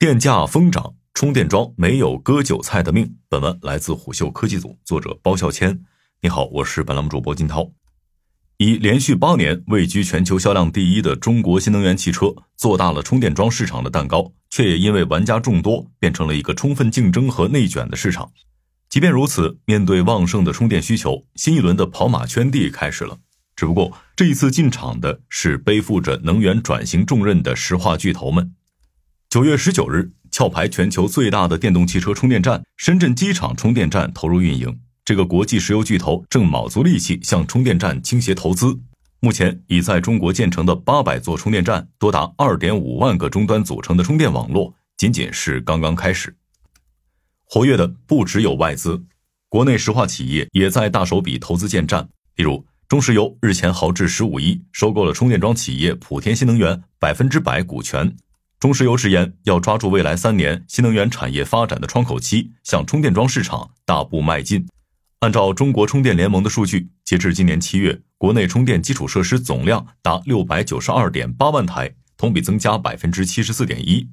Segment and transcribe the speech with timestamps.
[0.00, 3.16] 电价疯涨，充电桩没有割韭菜的命。
[3.28, 5.78] 本文来自虎嗅科技组，作者包笑谦。
[6.22, 7.70] 你好，我是本栏目主播金涛。
[8.56, 18.32] 以连续八年位居全球销量第一的中国新能源汽车，做大了充电桩市场的蛋糕，却也因为玩家众多，变成了一个充分竞争和内卷的市场。
[18.88, 23.18] 即便如此，面对旺盛的充电需求，新一轮的跑马圈地开始了。
[23.54, 28.54] 只不过这一次进场的是背负着能源转型重任的石化巨头们。
[29.30, 34.80] 九月十九日，壳牌全球最大的电动汽车充电站——深圳机场充电站投入运营。
[35.04, 38.76] 这个国际石油巨头正卯足力气向充电站倾斜投资。
[39.20, 46.34] 目前已在中国建成的八百座充电站，多达二点五万个终端组成的充电网络，仅仅是刚刚开始。
[47.44, 49.00] 活跃的不只有外资，
[49.48, 52.08] 国内石化企业也在大手笔投资建站。
[52.34, 58.16] 例如，中石油日前豪掷十五亿收购了充电桩企业普天新能源百分之百股权。
[58.60, 64.68] 中石油直言，要抓住未来三年新能源产业发展的窗口期，向充电桩市场大步迈进。
[65.20, 74.06] 按照中国充电联盟的数据，截至今年七月，国内充电基础设施总量达六百九十二点八万台，同比增加百分之七十四点一。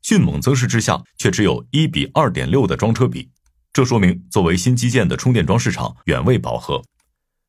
[0.00, 3.28] 迅猛增势之下，却只有一比二点六的装车比，
[3.70, 6.82] 这说明作为新基建的充电桩市场远未饱和。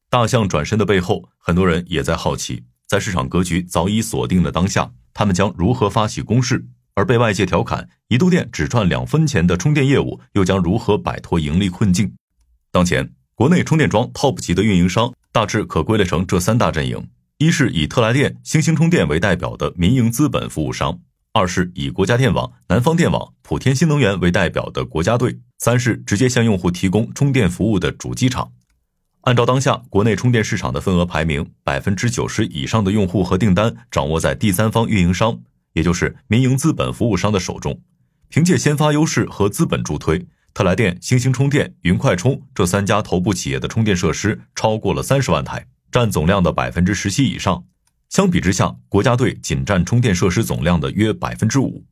[0.09, 4.91] 大象转身的背后，很多人也在好奇，在市场格局早已锁定的当下。
[5.13, 6.65] 他们将如何发起攻势？
[6.93, 12.13] 而被外界调侃一度电只赚两分钱的充电业务，又将如何摆脱盈利困境？
[12.71, 20.99] 当前，国内充电桩 TOP 级的运营商大致可归类成这三大阵营：一是以特来电、星星充电为代表的民营资本服务商；
[21.33, 28.51] 二是以国家电网、南方电网、普天新能源为代表的国家队；三是直接向用户提供充电服务的主机厂。
[29.25, 35.39] 按照当下国内充电市场的份额排名，百分之九十以上的用户和订单掌握在第三方运营商，
[35.73, 37.81] 也就是民营资本服务商的手中。
[38.29, 47.63] 凭借先发优势和资本助推，特来电、星星充电、云快充这三家头部企业的充电设施超过了三十万台，占总量的百分之十七以上。
[48.09, 51.83] 相比之下，国家队仅占充电设施总量的约百分之五。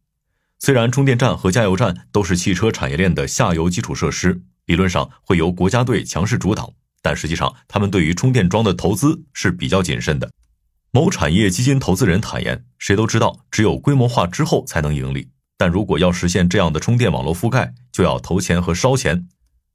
[0.59, 6.71] 虽然充电站和加油站都是汽车产业链的下游基础设施，理论上会由国家队强势主导。
[7.03, 10.31] 但实际上，他们对于充电桩的投资是比较谨慎的。
[10.91, 15.29] 某产业基金投资人坦言：“谁都知道，只有规模化之后才能盈利。
[15.57, 19.27] 但如果要实现这样的充电网络覆盖，就要投钱和烧钱，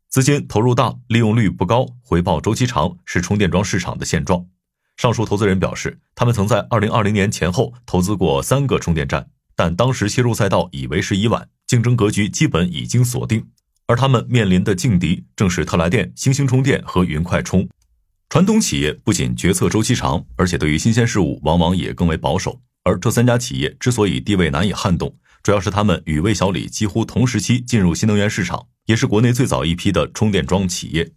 [0.08, 4.46] 资金投入大，利用率不高，回报周期长，是充电桩市场的现状。”
[4.96, 13.46] 上述投资人表示，他们曾在2020年前后投资过三个充电站，但当时切入赛道已为时已晚，竞争格局基本已经锁定。
[13.88, 17.66] 而他们面临的劲敌正是特来电、星星充电和云快充。
[18.28, 22.60] 传统企业不仅决策周期长，而且对于新鲜事物往往也更为保守。
[22.84, 31.10] 而这三家企业之所以地位难以撼动，主要是他们与魏小李几乎同时期进入新能源市场，也是国内最早一批的充电桩企业。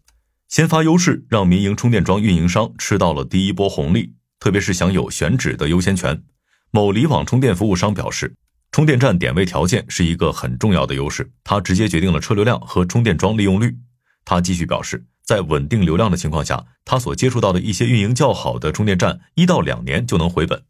[0.47, 6.23] 先发优势让民营充电桩运营商吃到了第一波红利，特别是享有选址的优先权。
[6.71, 8.33] 某离网充电服务商表示。
[8.71, 13.75] 充电站点位条件是一个很重要的优势，它直接决定了车流量和充电桩利用率。
[14.23, 20.63] 他继续表示，在稳定流量的情况下，他所接触到的一些运营较好的充电站，一到两年就能回本。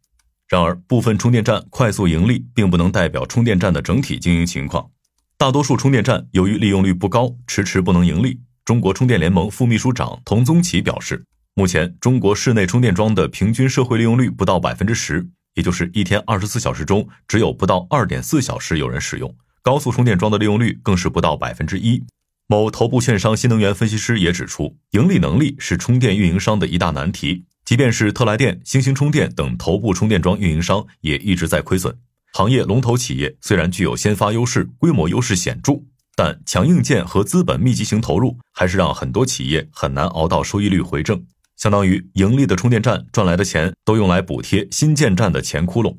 [0.48, 4.90] 然而，部分充电站快速盈利，并不能代表充电站的整体经营情况。
[5.38, 8.42] 大多数充电站由于利用率不高，迟迟不能盈利。
[8.66, 11.24] 中国充电联盟副秘书长童宗奇表示，
[11.54, 15.30] 目前中国室内充电桩的平均社会利用率不到百分之十。
[15.54, 19.36] 也就是一天二十四小时中，只有不到二点四小时有人使用。
[19.62, 22.04] 高速充电桩的利用率更是不到百分之一。
[22.48, 27.46] 某头部券商新能源分析师也指出，盈利能力是充电运营商的一大难题。
[27.64, 31.96] 即便是特来电、星星充电等头部充电桩运营商，也一直在亏损。
[32.34, 35.84] 行业龙头企业虽然具有先发优势、规模优势显著，
[36.16, 41.24] 但强硬件和资本密集型投入，还是让很多企业很难熬到收益率回正。
[41.62, 45.96] 相当于盈利的充电站赚来的钱都用来补贴新建站的钱窟窿。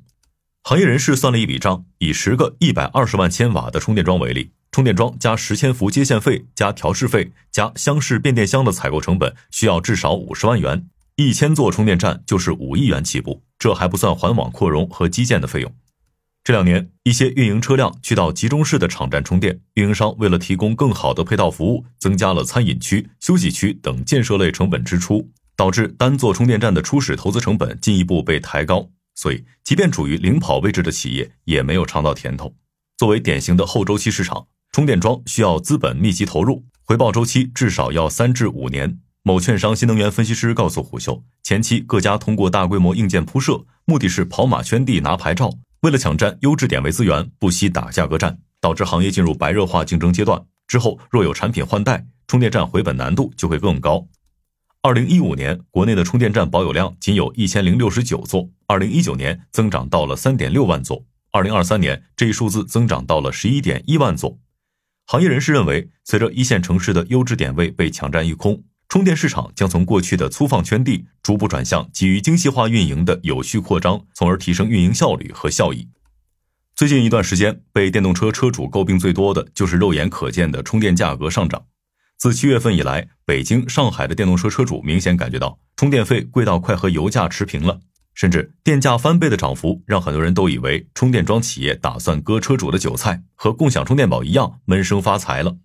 [0.64, 15.72] 行业人士算了一笔账，以十个一百二十万千瓦的充电桩为例，充电桩加十千伏接线费加调试费加箱式变电箱的采购成本需要至少五十万元，一千座充电站就是五亿元起步，这还不算环网扩容和基建的费用。
[16.42, 25.30] 这两年，一些运营车辆去到集中式的场站充电，运营商为了提供更好的配套服务，增加了餐饮区、休息区等建设类成本支出。
[25.56, 32.54] 导致单座充电站的初始投资成本进一步被抬高，所以即便处于领跑位置的企业也没有尝到甜头。
[32.96, 38.98] 作为典型的后周期市场，充电桩需要资本密集投入，回报周期至少要三至五年。
[39.24, 45.52] 某券商新能源分析师告诉虎嗅，前期各家通过大规模硬件铺设，目的是跑马圈地拿牌照，
[45.82, 50.44] 为了抢占优质点位资源，不惜打价格战，导致行业进入白热化竞争阶段。
[50.66, 54.04] 之后若有产品换代，充电站回本难度就会更高。
[54.84, 64.40] 二零一五年，国内的充电站保有量仅有一千零六十九座，二零一九年增长到了三点六万座，二零二三年这一数字增长到了十一点一万座。
[65.06, 75.86] 行业人士认为，随着一线城市的优质点位被抢占一空，充电市场将从过去的粗放圈地，逐步转向基于精细化运营的有序扩张，从而提升运营效率和效益。
[76.74, 81.66] 最近一段时间，被电动车车主诟病最多的就是肉眼可见的充电价格上涨。
[82.22, 87.80] 自七月份以来，北京、上海的电动车车主明显感觉到充电费贵到快和油价持平了，
[88.14, 95.56] 甚至电价翻倍的涨幅，让很多人都以为充电桩企业打算割车主的韭菜，和共享充电宝一样闷声发财了。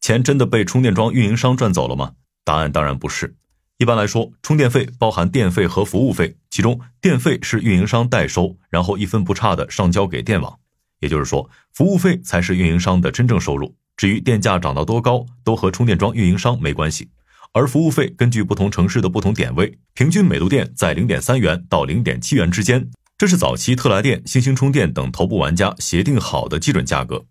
[0.00, 2.14] 钱真的被充电桩运营商赚走了吗？
[2.42, 3.36] 答案当然不是。
[3.78, 10.58] 一般来说，充电费包含电费和服务费，其中电费是运营商代收，然后一分不差的上交给电网，
[10.98, 13.76] 也就是说，服务费才是运营商的真正收入。
[13.96, 17.08] 至于电价涨到多高，都和充电桩运营商没关系。
[17.52, 27.26] 而服务费根据不同城市的不同点位，平均每度电在零点三元到零点七元之间，这是早期特来电、星星充电等头部玩家协定好的基准价格。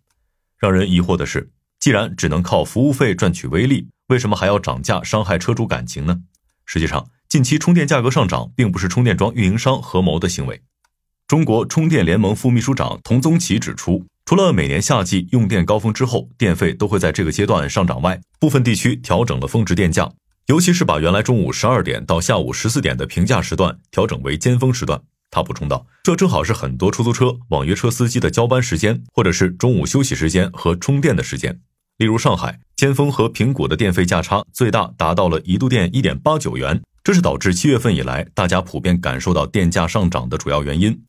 [0.59, 1.49] 让人疑惑的是，
[1.79, 6.21] 既然只能靠服务费赚取微利，为什么还要涨价伤害车主感情呢？
[6.67, 10.61] 实际上，近期充电价格上涨并不是充电桩运营商合谋的行为。
[11.27, 14.05] 中国充电联盟副秘书长童宗奇指出。
[14.31, 20.09] 除了每年夏季用电高峰之后，电费都会在这个阶段上涨外，部分地区调整了峰值电价，
[20.45, 25.01] 尤其是把原来中午十二点到下午十四点的平价时段调整为尖峰时段。
[25.31, 31.59] 他补充道：“这正好是很多出租车、网约车司机的交班时间，或者是中午休息时间和充电的时间。
[31.97, 41.03] 例如上海尖峰和平谷的电费价差最大达到了一度电一点八九元，这是导致七月份以来大家普遍感受到电价上涨的主要原因。”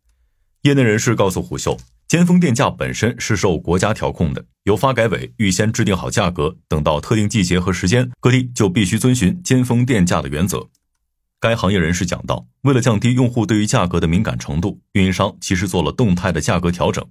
[0.63, 1.79] 业内人士告诉虎嗅。
[2.13, 10.69] 尖峰电价本身是受国家调控的，由发改委预先制定好价格，等到特定季节和时间，各地就必须遵循尖峰电价的原则。
[11.41, 17.03] 该行业人士讲到，为了降低用户对于价格的敏感程度，运营商其实做了动态的价格调整。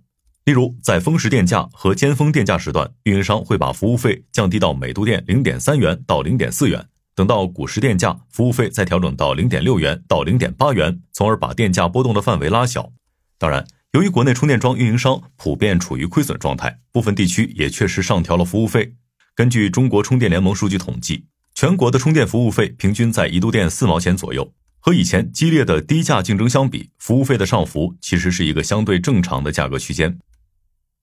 [0.46, 12.92] 例如，在峰时电价和尖峰电价时段，运营商会把服务费降低到每度电零点三元到零点四元，等到谷时电价，服务费再调整到零点六元到零点八元，从而把电价波动的范围拉小。
[13.40, 13.66] 当然。
[13.94, 18.96] 由于国内充电桩运营商普遍处于亏损状态，部分地区也确实上调了服务费。
[19.36, 30.18] 根据中国充电联盟数据统计，全国的充电服务费平均在一度电四毛钱左右，和以前激烈的低价竞争相比，服务费的上浮其实是一个相对正常的价格区间。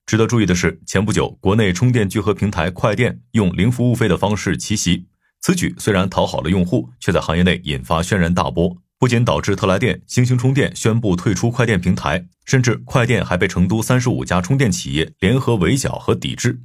[0.07, 5.05] 值得注意的是，前不久国内充电聚合平台快电用零服务费的方式奇袭，
[5.41, 8.75] 此举虽然讨好了用户，却在行业内引发轩然大波。
[8.99, 16.59] 不仅导致特来电、星星充电宣布退出快电平台，甚至快电还被成都三十五家充电企业联合围剿和抵制。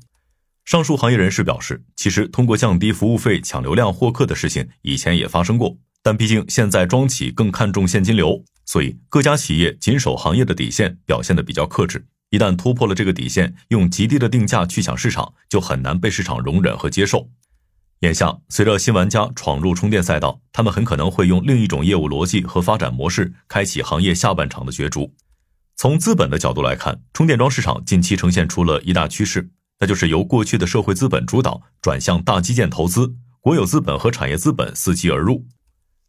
[0.64, 12.04] 上述行业人士表示，其实通过降低服务费抢流量获客的事情以前也发生过，但毕竟现在庄企更看重现金流，所以各家企业谨守行业的底线，表现的比较克制。
[12.31, 17.31] 一旦突破了这个底线，用极低的定价去抢市场，就很难被市场容忍和接受。
[18.05, 25.15] 眼下，随着新玩家闯入充电赛道，他们很可能会用另一种业务逻辑和发展模式，开启行业下半场的角逐。
[25.77, 29.49] 从资本的角度来看，充电桩市场近期呈现出了一大趋势，
[29.81, 35.46] 那就是由过去的社会资本主导，转向大基建投资，国有资本和产业资本伺机而入。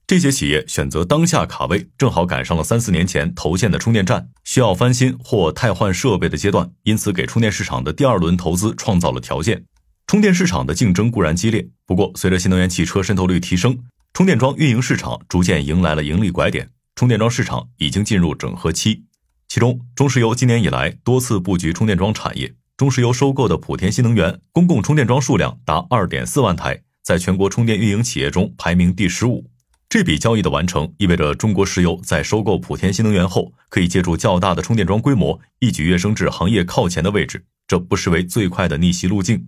[0.05, 9.65] 这些企业选择当下卡位，正好赶上了三四年前投建的充电站需要翻新或汰换设备的阶段，因此给充电市场的第二轮投资创造了条件。
[10.07, 13.79] 充电市场的竞争固然激烈，不过随着新能源汽车渗透率提升，
[14.13, 16.69] 充电桩运营市场逐渐迎来了盈利拐点。
[16.95, 19.03] 充电桩市场已经进入整合期，
[19.47, 22.53] 其中中石油今年以来多次布局充电桩产业。
[22.77, 29.49] 中石油收购的莆田新能源公共充电桩数量达二点四万台，在全国充电运营企业中排名第十五。
[29.89, 37.45] 这笔交易的完成，意味着中国石油在收购莆田新能源后，可以借助较大的充电桩规模，一举跃升至行业靠前的位置。
[37.67, 39.47] 这不失为最快的逆袭路径。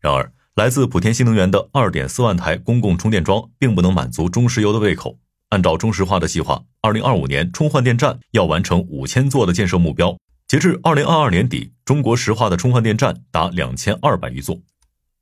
[0.00, 5.18] 然而，来自普田新能源的二点四万台公共充电桩并不能满足中石油的胃口。
[5.50, 10.16] 按照中石化的计划，二零二五年充换电站要完成五千座的建设目标。
[10.46, 14.58] 截至二零二二年底，中国石化的充换电站达两千二百余座。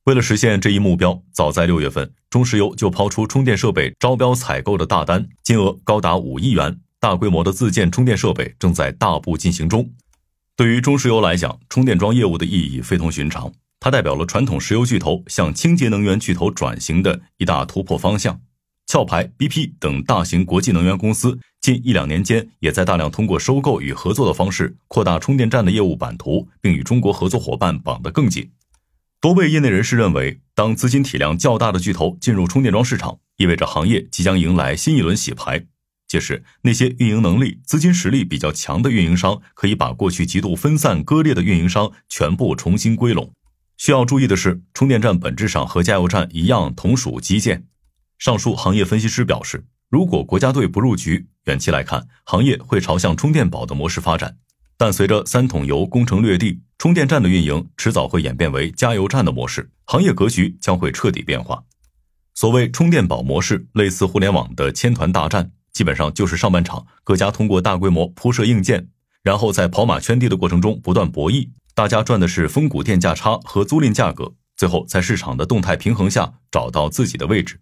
[0.04, 6.80] 为了实现这一目标，早在六月份，中石油就抛出充电设备招标采购的大单，金额高达五亿元。
[7.00, 9.88] 大规模的自建充电设备正在大步进行中。
[10.56, 13.52] 对于中石油来讲，充电桩业务的意义非同寻常。
[13.80, 18.40] 它代表了传统石油巨头向清洁能源巨头转型的一大突破方向。
[18.90, 28.50] 壳牌、BP 等大型国际能源公司近一两年间也在大量通过收购与合作的方式扩大充电站的业务版图，并与中国合作伙伴绑得更紧。
[29.20, 35.66] 多位业内人士认为，当资金体量较大的巨头进入充电桩市场，意味着行业即将迎来新一轮洗牌。
[36.06, 43.30] 届时，那些运营能力、资金实力比较强的运营商，可以把过去极度分散割裂的运营商全部重新归拢。
[43.78, 47.64] 需要注意的是，充电站本质上和加油站一样，同属基建。
[48.18, 54.36] 上述行业分析师表示，如果国家队不入局，远期来看，行业会朝向充电宝的模式发展。
[54.76, 61.62] 但随着三桶油攻城略地，充电站的运营迟早会演变为加油站的模式，行业格局将会彻底变化。
[62.34, 68.88] 所谓充电宝模式，类似互联网的千团大战，基本上就是上半场各家通过大规模铺设硬件，
[69.22, 77.60] 然后在跑马圈地的过程中不断博弈，大家赚的是峰谷电价差和租赁价格，最后在市场的动态平衡下找到自己的位置。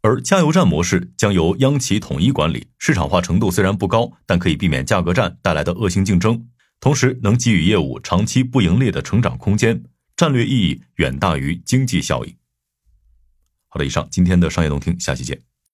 [0.00, 6.44] 而加油站模式将由央企统一管理，市场化程度虽然不高，但可以避免价格战带来的恶性竞争，
[6.80, 9.84] 同时能给予业务长期不盈利的成长空间，
[10.16, 12.34] 战略意义远大于经济效益。
[13.68, 15.40] 好的，以上今天的商业动听，下期见。